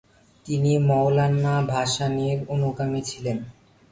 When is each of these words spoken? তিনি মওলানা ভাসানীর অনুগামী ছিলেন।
তিনি 0.45 0.71
মওলানা 0.87 1.55
ভাসানীর 1.71 2.37
অনুগামী 2.49 3.01
ছিলেন। 3.01 3.37